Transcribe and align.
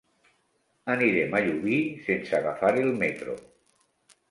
Anirem 0.93 1.35
a 1.39 1.43
Llubí 1.49 1.77
sense 2.09 2.35
agafar 2.41 2.73
el 2.87 2.91
metro. 3.05 3.39